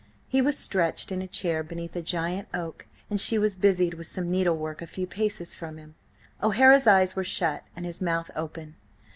[0.27, 4.07] He was stretched in a chair beneath a giant oak, and she was busied with
[4.07, 5.93] some needlework a few paces from him.
[6.41, 8.77] O'Hara's eyes were shut and his mouth open.